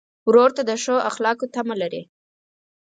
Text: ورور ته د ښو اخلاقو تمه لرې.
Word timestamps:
ورور 0.27 0.49
ته 0.57 0.61
د 0.69 0.71
ښو 0.83 0.95
اخلاقو 1.09 1.45
تمه 1.53 1.75
لرې. 1.81 2.03